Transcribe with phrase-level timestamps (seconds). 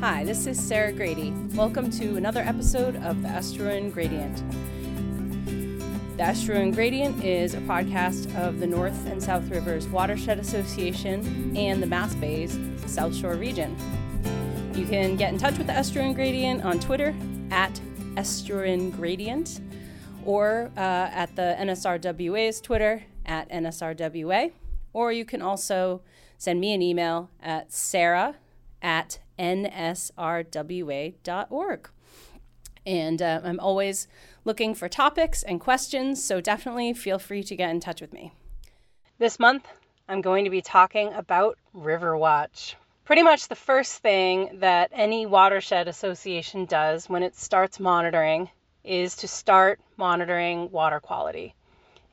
[0.00, 1.30] Hi, this is Sarah Grady.
[1.54, 4.38] Welcome to another episode of the Estuarine Gradient.
[6.16, 11.82] The Estuarine Gradient is a podcast of the North and South Rivers Watershed Association and
[11.82, 13.76] the Mass Bays South Shore region.
[14.74, 17.14] You can get in touch with the Estuarine Gradient on Twitter
[17.50, 17.78] at
[18.14, 19.60] Estuarine Gradient
[20.24, 24.52] or uh, at the NSRWA's Twitter at NSRWA.
[24.94, 26.00] Or you can also
[26.38, 28.36] send me an email at sarah
[28.80, 30.60] at nsrwa.org.
[32.86, 34.08] And uh, I'm always
[34.44, 38.32] looking for topics and questions, so definitely feel free to get in touch with me.
[39.18, 39.66] This month,
[40.08, 42.74] I'm going to be talking about Riverwatch.
[43.04, 48.50] Pretty much the first thing that any watershed association does when it starts monitoring
[48.84, 51.54] is to start monitoring water quality.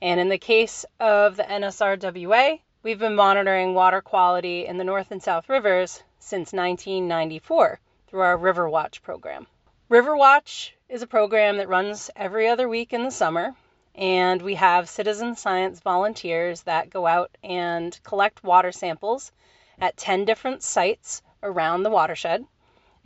[0.02, 5.10] And in the case of the NSRWA, we've been monitoring water quality in the North
[5.10, 9.46] and South Rivers since 1994 through our Riverwatch program.
[9.90, 13.54] Riverwatch is a program that runs every other week in the summer,
[13.94, 19.32] and we have citizen science volunteers that go out and collect water samples
[19.80, 22.44] at 10 different sites around the watershed.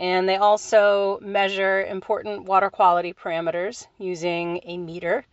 [0.01, 5.25] And they also measure important water quality parameters using a meter.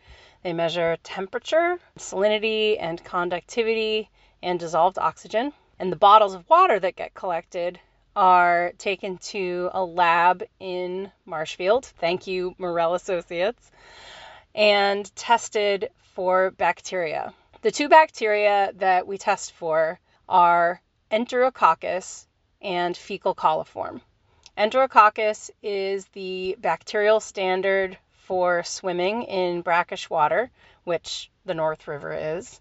[0.43, 4.11] They measure temperature, salinity, and conductivity,
[4.43, 5.53] and dissolved oxygen.
[5.79, 7.79] And the bottles of water that get collected
[8.15, 11.85] are taken to a lab in Marshfield.
[11.85, 13.71] Thank you, Morel Associates.
[14.53, 17.33] And tested for bacteria.
[17.61, 22.25] The two bacteria that we test for are Enterococcus
[22.61, 24.01] and fecal coliform.
[24.57, 30.51] Enterococcus is the bacterial standard for swimming in brackish water,
[30.83, 32.59] which the North River is.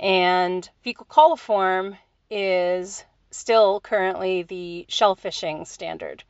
[0.00, 1.96] And fecal coliform
[2.30, 6.24] is still currently the shellfishing standard.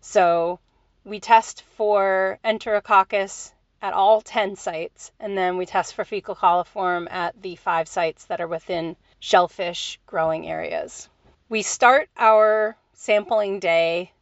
[0.00, 0.60] So
[1.04, 7.10] we test for Enterococcus at all 10 sites, and then we test for fecal coliform
[7.10, 11.08] at the five sites that are within shellfish growing areas.
[11.48, 14.12] We start our sampling day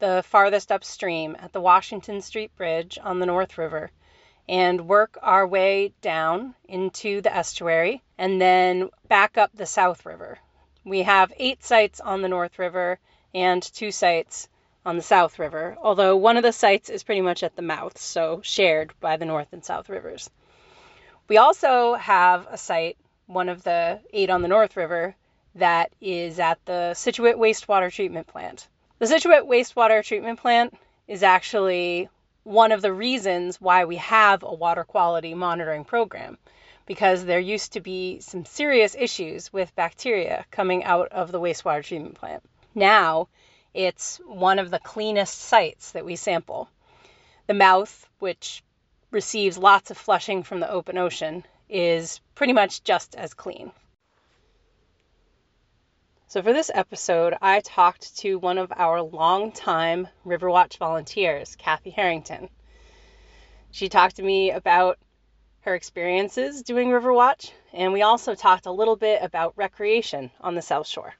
[0.00, 3.90] the farthest upstream at the Washington Street Bridge on the North River
[4.48, 10.38] and work our way down into the estuary and then back up the South River.
[10.84, 12.98] We have eight sites on the North River
[13.34, 14.48] and two sites
[14.84, 17.98] on the South River, although one of the sites is pretty much at the mouth,
[17.98, 20.28] so shared by the North and South Rivers.
[21.26, 25.16] We also have a site, one of the eight on the North River,
[25.54, 28.68] that is at the Scituate Wastewater Treatment Plant.
[28.98, 30.76] The Scituate Wastewater Treatment Plant
[31.08, 32.10] is actually
[32.42, 36.36] one of the reasons why we have a water quality monitoring program
[36.86, 41.82] because there used to be some serious issues with bacteria coming out of the wastewater
[41.82, 42.42] treatment plant.
[42.74, 43.28] Now,
[43.72, 46.68] it's one of the cleanest sites that we sample.
[47.46, 48.62] The mouth, which
[49.10, 53.72] receives lots of flushing from the open ocean, is pretty much just as clean.
[56.26, 62.48] So, for this episode, I talked to one of our longtime Riverwatch volunteers, Kathy Harrington.
[63.70, 64.98] She talked to me about
[65.64, 70.54] her experiences doing river watch, and we also talked a little bit about recreation on
[70.54, 71.14] the South Shore.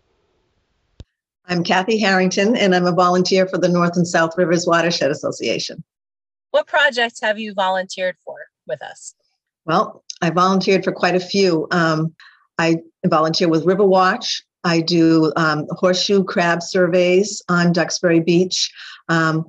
[1.47, 5.83] I'm Kathy Harrington, and I'm a volunteer for the North and South Rivers Watershed Association.
[6.51, 9.15] What projects have you volunteered for with us?
[9.65, 11.67] Well, I volunteered for quite a few.
[11.71, 12.15] Um,
[12.59, 12.77] I
[13.07, 14.45] volunteer with River Watch.
[14.63, 18.71] I do um, horseshoe crab surveys on Duxbury Beach.
[19.09, 19.47] Um,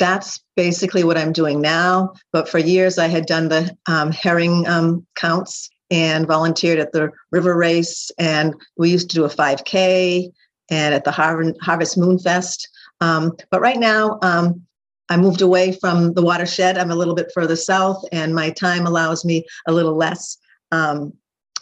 [0.00, 2.14] that's basically what I'm doing now.
[2.32, 7.10] But for years, I had done the um, herring um, counts and volunteered at the
[7.30, 8.10] river race.
[8.18, 10.32] And we used to do a 5K
[10.70, 12.68] and at the Har- Harvest Moon Fest.
[13.00, 14.62] Um, but right now, um,
[15.10, 16.78] I moved away from the watershed.
[16.78, 20.38] I'm a little bit further south, and my time allows me a little less
[20.70, 21.12] um,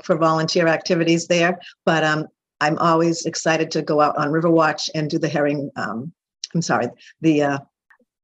[0.05, 1.59] for volunteer activities there.
[1.87, 2.27] But um,
[2.61, 5.71] I'm always excited to go out on Riverwatch and do the herring.
[5.77, 6.13] I'm
[6.61, 6.89] sorry,
[7.23, 7.59] the uh,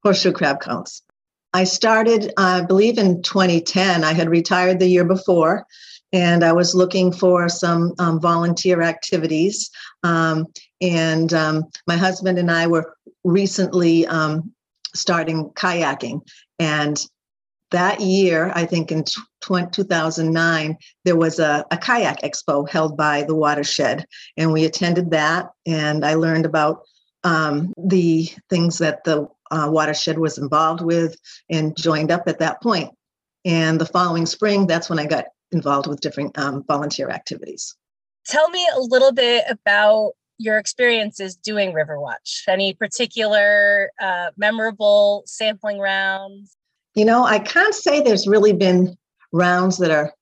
[0.05, 1.03] horseshoe crab counts.
[1.53, 4.05] I started, I believe, in 2010.
[4.05, 5.67] I had retired the year before,
[6.12, 9.71] and I was looking for some um, volunteer activities.
[10.03, 10.47] Um,
[10.81, 14.53] and um, my husband and I were recently um,
[14.95, 16.23] starting kayaking.
[16.59, 17.01] And
[17.71, 19.05] that year, I think in
[19.43, 24.06] 2009, there was a, a kayak expo held by the watershed.
[24.37, 26.83] And we attended that, and I learned about
[27.25, 31.17] um, the things that the uh, watershed was involved with
[31.50, 32.91] and joined up at that point.
[33.44, 37.76] And the following spring, that's when I got involved with different um, volunteer activities.
[38.26, 42.43] Tell me a little bit about your experiences doing Riverwatch?
[42.49, 46.56] Any particular uh, memorable sampling rounds?
[46.94, 48.96] You know, I can't say there's really been
[49.32, 50.12] rounds that are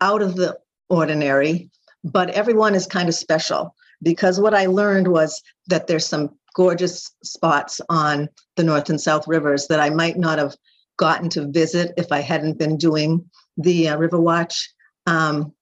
[0.00, 0.58] out of the
[0.88, 1.70] ordinary,
[2.04, 7.10] but everyone is kind of special because what I learned was that there's some gorgeous
[7.22, 10.54] spots on the North and South rivers that I might not have
[10.96, 14.68] gotten to visit if I hadn't been doing the uh, Riverwatch.
[15.06, 15.52] Um,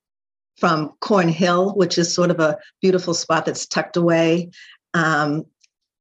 [0.58, 4.50] from Corn Hill, which is sort of a beautiful spot that's tucked away.
[4.94, 5.44] Um,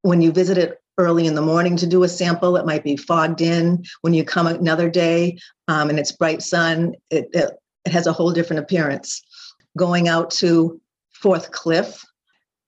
[0.01, 2.95] when you visit it early in the morning to do a sample, it might be
[2.95, 3.83] fogged in.
[4.01, 7.51] When you come another day um, and it's bright sun, it, it,
[7.85, 9.23] it has a whole different appearance.
[9.77, 10.79] Going out to
[11.11, 12.05] Fourth Cliff,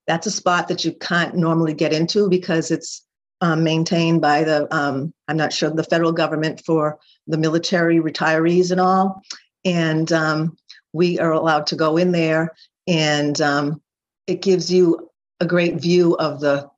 [0.08, 3.06] that's a spot that you can't normally get into because it's
[3.42, 8.72] um, maintained by the, um, I'm not sure, the federal government for the military retirees
[8.72, 9.22] and all.
[9.66, 10.58] And um,
[10.94, 12.54] we are allowed to go in there
[12.88, 13.82] and um,
[14.28, 15.10] it gives you
[15.40, 16.70] a great view of the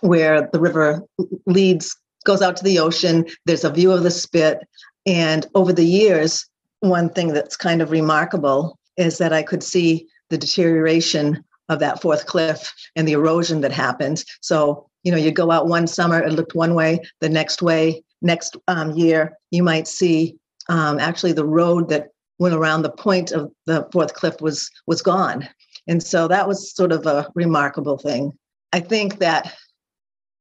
[0.00, 1.02] where the river
[1.46, 4.66] leads goes out to the ocean there's a view of the spit
[5.06, 6.46] and over the years
[6.80, 12.02] one thing that's kind of remarkable is that i could see the deterioration of that
[12.02, 14.24] fourth cliff and the erosion that happened.
[14.40, 18.02] So you know you go out one summer it looked one way the next way
[18.20, 20.36] next um, year you might see
[20.68, 25.02] um, actually the road that went around the point of the fourth cliff was was
[25.02, 25.48] gone.
[25.86, 28.32] And so that was sort of a remarkable thing.
[28.72, 29.54] I think that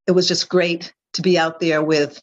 [0.08, 2.22] it was just great to be out there with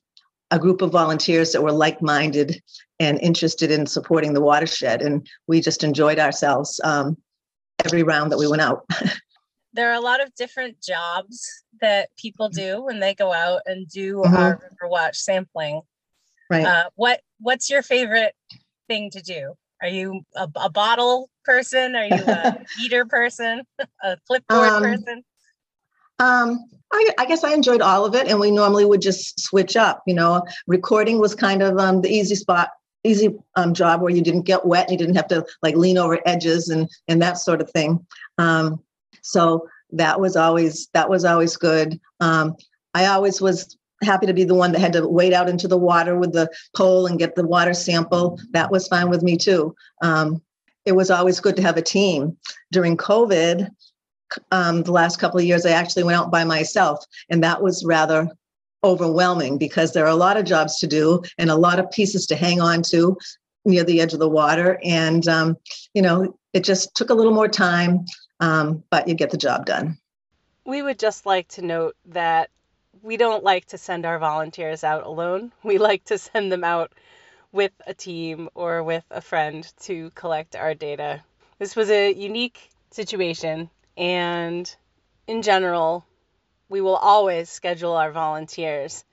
[0.50, 2.62] a group of volunteers that were like-minded
[3.00, 7.16] and interested in supporting the watershed and we just enjoyed ourselves um,
[7.84, 8.84] every round that we went out
[9.72, 11.46] there are a lot of different jobs
[11.80, 14.34] that people do when they go out and do mm-hmm.
[14.34, 15.80] our river watch sampling
[16.50, 18.34] right uh, what what's your favorite
[18.88, 21.94] thing to do are you a, a bottle person?
[21.96, 23.62] Are you a heater person?
[24.02, 25.24] A clipboard um, person?
[26.20, 29.76] Um, I, I, guess I enjoyed all of it, and we normally would just switch
[29.76, 30.02] up.
[30.06, 32.70] You know, recording was kind of um, the easy spot,
[33.08, 35.98] easy um, job where you didn't get wet, and you didn't have to like lean
[35.98, 38.04] over edges and and that sort of thing.
[38.38, 38.82] Um,
[39.22, 42.00] so that was always that was always good.
[42.20, 42.56] Um,
[42.94, 45.76] I always was happy to be the one that had to wade out into the
[45.76, 48.38] water with the pole and get the water sample.
[48.52, 49.74] That was fine with me too.
[50.02, 50.40] Um,
[50.84, 52.36] it was always good to have a team.
[52.72, 53.68] During COVID,
[54.52, 57.84] um, the last couple of years, I actually went out by myself, and that was
[57.84, 58.28] rather
[58.84, 62.26] overwhelming because there are a lot of jobs to do and a lot of pieces
[62.26, 63.16] to hang on to
[63.64, 64.78] near the edge of the water.
[64.84, 65.56] And, um,
[65.94, 68.06] you know, it just took a little more time,
[68.40, 69.98] um, but you get the job done.
[70.64, 72.50] We would just like to note that
[73.02, 75.52] we don't like to send our volunteers out alone.
[75.62, 76.92] We like to send them out
[77.52, 81.22] with a team or with a friend to collect our data.
[81.58, 84.72] This was a unique situation, and
[85.26, 86.04] in general,
[86.68, 89.04] we will always schedule our volunteers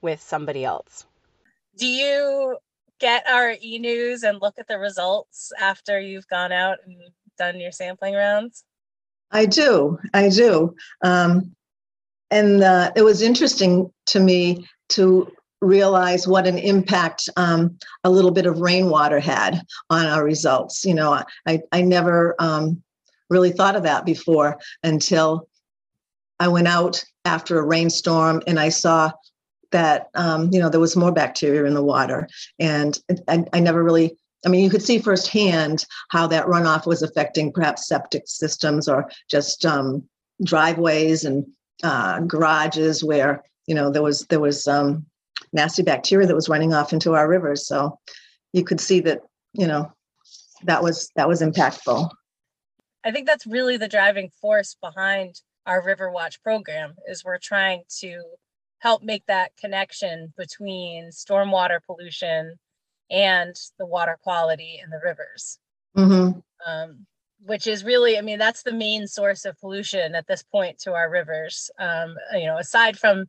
[0.00, 1.06] with somebody else.
[1.76, 2.58] Do you
[3.00, 6.96] get our e news and look at the results after you've gone out and
[7.38, 8.64] done your sampling rounds?
[9.30, 9.98] I do.
[10.12, 10.74] I do.
[11.02, 11.54] Um,
[12.30, 15.30] and uh, it was interesting to me to
[15.60, 20.84] realize what an impact um, a little bit of rainwater had on our results.
[20.84, 22.82] You know, I, I never um,
[23.30, 25.48] really thought of that before until
[26.40, 29.12] I went out after a rainstorm and I saw
[29.72, 32.28] that, um, you know, there was more bacteria in the water.
[32.58, 32.98] And
[33.28, 37.52] I, I never really I mean, you could see firsthand how that runoff was affecting
[37.52, 40.06] perhaps septic systems or just um,
[40.42, 41.46] driveways and
[41.82, 45.06] uh, garages where you know there was there was um,
[45.52, 47.66] nasty bacteria that was running off into our rivers.
[47.66, 47.98] So
[48.52, 49.22] you could see that
[49.52, 49.90] you know
[50.64, 52.10] that was that was impactful.
[53.04, 57.82] I think that's really the driving force behind our River Watch program is we're trying
[58.00, 58.22] to
[58.78, 62.56] help make that connection between stormwater pollution
[63.10, 65.58] and the water quality in the rivers.
[65.96, 66.40] Mm-hmm.
[66.66, 67.06] Um,
[67.46, 70.94] which is really, I mean, that's the main source of pollution at this point to
[70.94, 71.70] our rivers.
[71.78, 73.26] Um, you know, aside from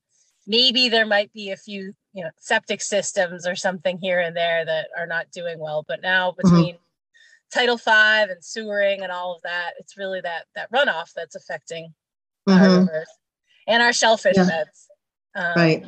[0.47, 4.63] maybe there might be a few, you know, septic systems or something here and there
[4.65, 6.41] that are not doing well, but now mm-hmm.
[6.41, 7.59] between mm-hmm.
[7.59, 11.93] Title Five and sewering and all of that, it's really that that runoff that's affecting
[12.47, 12.63] mm-hmm.
[12.63, 13.07] our rivers
[13.67, 14.45] and our shellfish yeah.
[14.45, 14.87] beds.
[15.35, 15.85] Um, right.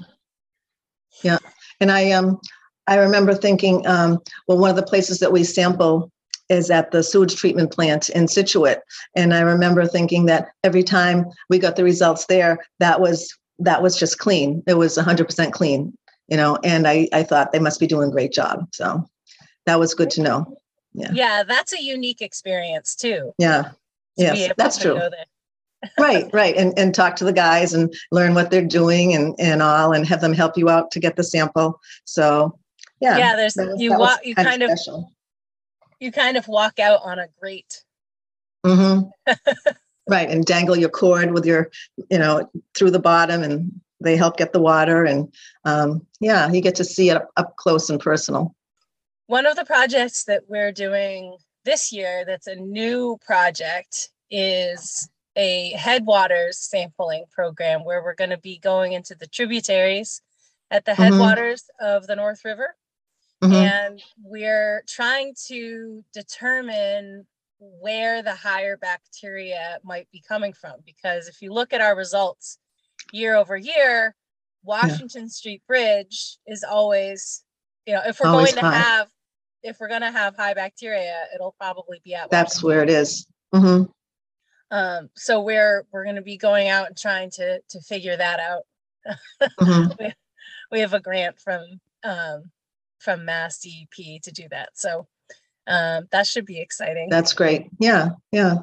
[1.23, 1.39] Yeah,
[1.79, 2.39] and I um
[2.87, 6.11] I remember thinking, um, well, one of the places that we sample
[6.49, 8.79] is at the sewage treatment plant in Scituate.
[9.15, 13.81] And I remember thinking that every time we got the results there, that was that
[13.81, 14.63] was just clean.
[14.67, 15.97] It was 100% clean,
[16.27, 16.57] you know.
[16.63, 18.67] And I I thought they must be doing a great job.
[18.73, 19.05] So
[19.65, 20.57] that was good to know.
[20.93, 21.11] Yeah.
[21.11, 23.33] Yeah, that's a unique experience too.
[23.37, 23.71] Yeah.
[24.15, 24.99] Yes, that's true.
[25.99, 26.55] Right, right.
[26.55, 30.07] And and talk to the guys and learn what they're doing and, and all and
[30.07, 31.79] have them help you out to get the sample.
[32.05, 32.57] So
[32.99, 33.17] yeah.
[33.17, 35.05] Yeah, there's you walk you kind of, of
[35.99, 37.83] you kind of walk out on a grate.
[38.65, 39.33] Mm-hmm.
[40.09, 40.29] right.
[40.29, 41.69] And dangle your cord with your,
[42.09, 45.33] you know, through the bottom and they help get the water and
[45.65, 48.55] um, yeah, you get to see it up, up close and personal.
[49.27, 55.69] One of the projects that we're doing this year that's a new project is a
[55.77, 60.21] headwaters sampling program where we're going to be going into the tributaries
[60.71, 61.03] at the mm-hmm.
[61.03, 62.75] headwaters of the North River.
[63.43, 63.53] Mm-hmm.
[63.53, 67.27] And we're trying to determine
[67.59, 70.73] where the higher bacteria might be coming from.
[70.85, 72.57] Because if you look at our results
[73.13, 74.15] year over year,
[74.63, 75.29] Washington yeah.
[75.29, 77.43] Street Bridge is always,
[77.85, 78.77] you know, if we're always going to high.
[78.77, 79.07] have,
[79.61, 82.31] if we're going to have high bacteria, it'll probably be at.
[82.31, 83.27] That's where it is.
[83.53, 83.83] Mm-hmm.
[84.71, 88.39] Um, so we're we're going to be going out and trying to to figure that
[88.39, 88.63] out.
[89.41, 89.91] mm-hmm.
[89.99, 90.13] we,
[90.71, 92.51] we have a grant from um,
[92.99, 95.07] from Mass DEP to do that, so
[95.67, 97.09] um, that should be exciting.
[97.09, 97.67] That's great.
[97.79, 98.55] Yeah, yeah.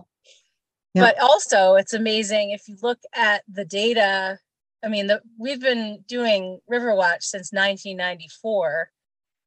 [0.94, 1.02] yeah.
[1.02, 4.38] But also, it's amazing if you look at the data.
[4.82, 8.90] I mean, the, we've been doing Riverwatch since 1994,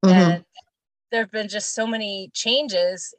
[0.03, 0.15] mm-hmm.
[0.15, 0.45] and
[1.11, 3.13] there have been just so many changes.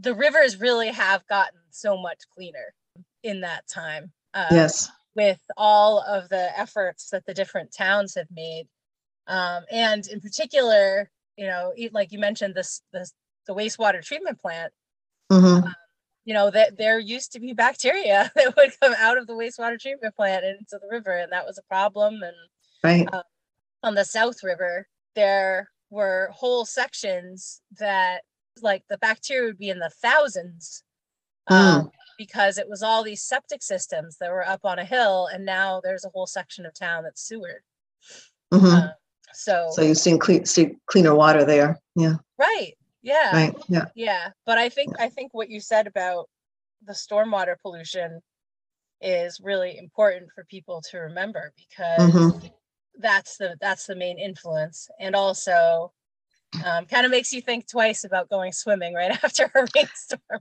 [0.00, 2.74] The rivers really have gotten so much cleaner
[3.22, 4.12] in that time.
[4.34, 4.90] Uh, yes.
[5.14, 8.66] With all of the efforts that the different towns have made.
[9.26, 13.12] Um, and in particular, you know, like you mentioned, this, this
[13.46, 14.72] the wastewater treatment plant.
[15.30, 15.66] Mm-hmm.
[15.66, 15.74] Um,
[16.24, 19.78] you know that there used to be bacteria that would come out of the wastewater
[19.78, 22.22] treatment plant into the river, and that was a problem.
[22.22, 22.36] And
[22.82, 23.12] right.
[23.12, 23.22] Um,
[23.82, 28.22] on the South River, there were whole sections that,
[28.62, 30.82] like, the bacteria would be in the thousands.
[31.50, 31.54] Mm.
[31.54, 35.44] Um, because it was all these septic systems that were up on a hill, and
[35.44, 37.62] now there's a whole section of town that's sewered.
[38.52, 38.66] Mm-hmm.
[38.66, 38.88] Uh,
[39.32, 42.14] so, so you've seen clean, see cleaner water there, yeah.
[42.38, 42.74] Right.
[43.02, 43.30] Yeah.
[43.32, 43.54] Right.
[43.68, 43.86] Yeah.
[43.94, 46.28] Yeah, but I think I think what you said about
[46.86, 48.20] the stormwater pollution
[49.00, 52.46] is really important for people to remember because mm-hmm.
[52.98, 55.92] That's the that's the main influence, and also
[56.64, 60.40] um, kind of makes you think twice about going swimming right after a rainstorm.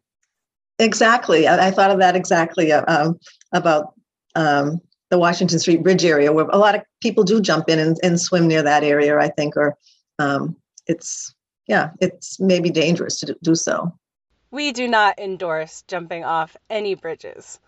[0.79, 1.47] Exactly.
[1.47, 3.19] I, I, thought of that exactly uh, um,
[3.51, 3.93] about
[4.35, 7.97] um, the Washington Street Bridge area, where a lot of people do jump in and,
[8.01, 9.17] and swim near that area.
[9.17, 9.77] I think, or
[10.19, 10.55] um,
[10.87, 11.33] it's
[11.67, 13.93] yeah, it's maybe dangerous to do so.
[14.49, 17.59] We do not endorse jumping off any bridges.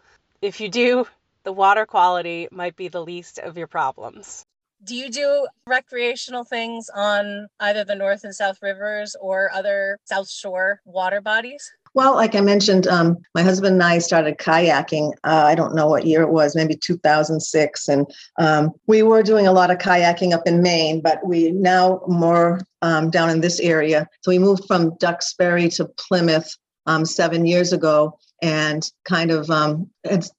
[0.41, 1.07] If you do,
[1.43, 4.45] the water quality might be the least of your problems.
[4.85, 10.29] Do you do recreational things on either the North and South rivers or other South
[10.29, 11.71] Shore water bodies?
[11.95, 15.13] Well, like I mentioned, um, my husband and I started kayaking.
[15.23, 17.87] Uh, I don't know what year it was, maybe 2006.
[17.87, 18.07] And
[18.39, 22.59] um, we were doing a lot of kayaking up in Maine, but we now more
[22.81, 24.07] um, down in this area.
[24.21, 29.89] So we moved from Duxbury to Plymouth um, seven years ago and kind of um,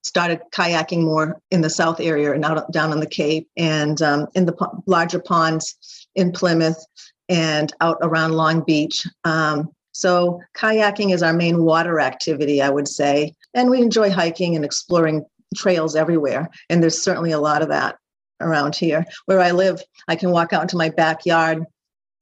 [0.02, 4.26] started kayaking more in the south area and out down on the Cape and um,
[4.34, 4.54] in the
[4.86, 6.84] larger ponds in Plymouth
[7.30, 9.06] and out around Long Beach.
[9.24, 13.32] Um, so kayaking is our main water activity, I would say.
[13.54, 15.24] And we enjoy hiking and exploring
[15.56, 16.50] trails everywhere.
[16.68, 17.96] And there's certainly a lot of that
[18.38, 19.06] around here.
[19.24, 21.64] Where I live, I can walk out into my backyard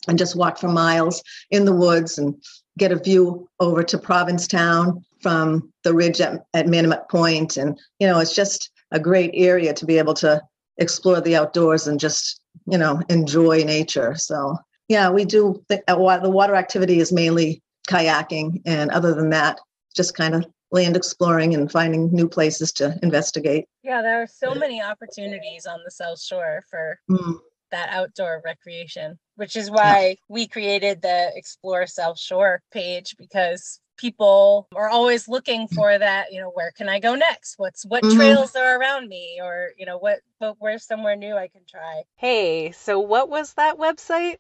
[0.06, 2.36] and just walk for miles in the woods and
[2.78, 7.56] get a view over to Provincetown from the ridge at, at Manomet Point.
[7.56, 10.42] And, you know, it's just a great area to be able to
[10.78, 14.14] explore the outdoors and just, you know, enjoy nature.
[14.16, 15.62] So yeah, we do.
[15.68, 19.58] Think the water activity is mainly kayaking, and other than that,
[19.96, 23.66] just kind of land exploring and finding new places to investigate.
[23.82, 27.38] Yeah, there are so many opportunities on the South Shore for mm.
[27.72, 34.68] That outdoor recreation, which is why we created the Explore South Shore page because people
[34.74, 37.58] are always looking for that you know where can i go next?
[37.58, 38.16] What's what mm-hmm.
[38.16, 39.38] trails are around me?
[39.42, 42.02] Or you know what but where's somewhere new i can try?
[42.16, 44.36] Hey so what was that website?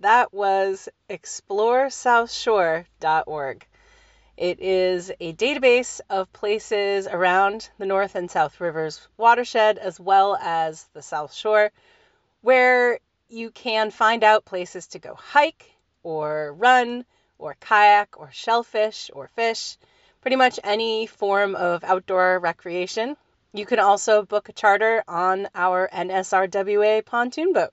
[0.00, 3.66] That was exploresouthshore.org.
[4.36, 10.36] It is a database of places around the North and South Rivers watershed, as well
[10.36, 11.72] as the South Shore,
[12.46, 15.72] where you can find out places to go hike,
[16.04, 17.04] or run,
[17.38, 19.76] or kayak, or shellfish, or fish,
[20.20, 23.16] pretty much any form of outdoor recreation.
[23.52, 27.72] You can also book a charter on our NSRWA pontoon boat.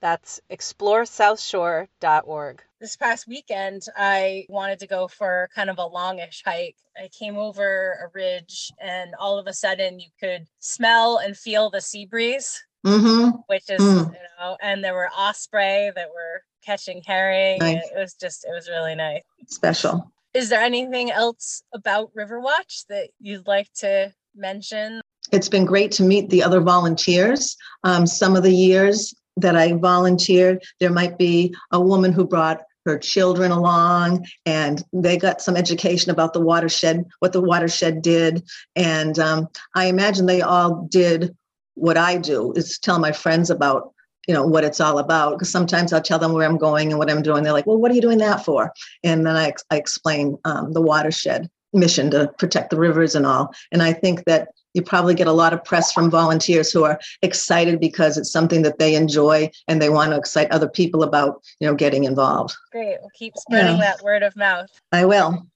[0.00, 2.62] That's exploresouthshore.org.
[2.80, 6.74] this past weekend, I wanted to go for kind of a longish hike.
[6.96, 11.70] I came over a ridge, and all of a sudden, you could smell and feel
[11.70, 13.30] the sea breeze, Mm-hmm.
[13.48, 14.12] which is, Mm.
[14.12, 17.58] you know, and there were osprey that were catching herring.
[17.58, 17.82] Nice.
[17.94, 19.22] It was just, it was really nice.
[19.48, 20.12] Special.
[20.34, 25.00] Is there anything else about Riverwatch that you'd like to mention?
[25.32, 27.56] It's been great to meet the other volunteers.
[27.84, 32.62] Um, some of the years that I volunteered, there might be a woman who brought
[32.84, 38.42] her children along and they got some education about the watershed, what the watershed did.
[38.76, 41.36] And um, I imagine they all did
[41.78, 43.92] what I do is tell my friends about
[44.26, 46.98] you know what it's all about because sometimes I'll tell them where I'm going and
[46.98, 47.42] what I'm doing.
[47.42, 50.72] They're like, "Well, what are you doing that for?" And then I, I explain um,
[50.72, 53.54] the watershed mission to protect the rivers and all.
[53.72, 56.98] And I think that you probably get a lot of press from volunteers who are
[57.22, 61.42] excited because it's something that they enjoy and they want to excite other people about
[61.60, 62.54] you know getting involved.
[62.72, 62.98] Great.
[63.00, 63.92] We'll keep spreading Yeah.
[63.94, 64.68] that word of mouth.
[64.92, 65.46] I will.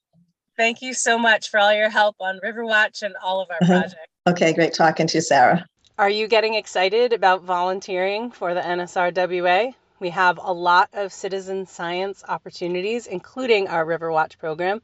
[0.57, 3.81] Thank you so much for all your help on Riverwatch and all of our Uh-huh.
[3.81, 4.07] projects.
[4.27, 5.67] Okay, great talking to you, Sarah.
[5.99, 9.75] Are you getting excited about volunteering for the NSRWA?
[10.01, 14.81] We have a lot of citizen science opportunities, including our Riverwatch program,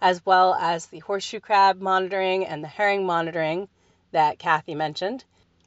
[0.00, 3.68] as well as the horseshoe crab monitoring and the herring monitoring
[4.12, 5.24] that Kathy mentioned.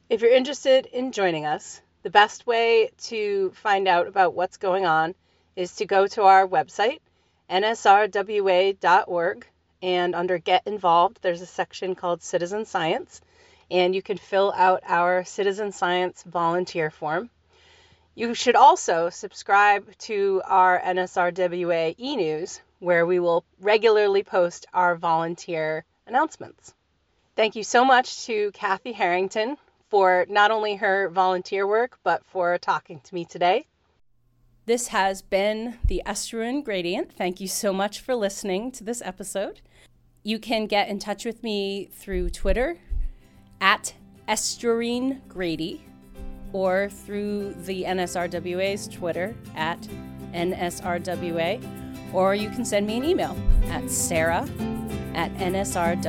[0.08, 4.86] If you're interested in joining us, the best way to find out about what's going
[4.86, 5.14] on
[5.54, 6.98] is to go to our website,
[7.48, 9.46] nsrwa.org,
[9.82, 13.20] and under Get Involved, there's a section called Citizen Science
[13.70, 17.30] and you can fill out our citizen science volunteer form.
[18.14, 24.96] You should also subscribe to our NSRWA e news, where we will regularly post our
[24.96, 26.74] volunteer announcements.
[27.36, 29.56] Thank you so much to Kathy Harrington
[29.88, 33.66] for not only her volunteer work, but for talking to me today.
[34.66, 37.12] This has been the Estuarine Gradient.
[37.12, 39.60] Thank you so much for listening to this episode.
[40.22, 42.78] You can get in touch with me through Twitter
[43.60, 43.94] at
[44.28, 45.84] Estuarine Grady
[46.52, 49.80] or through the NSRWA's Twitter at
[50.32, 54.48] NSRWA, or you can send me an email at sarah
[55.14, 56.00] at nsrwa.org.